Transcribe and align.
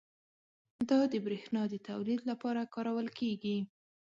دا 0.89 0.99
د 1.11 1.13
بریښنا 1.25 1.63
د 1.69 1.75
تولید 1.89 2.21
لپاره 2.29 2.61
کارول 2.73 3.07
کېږي. 3.19 3.57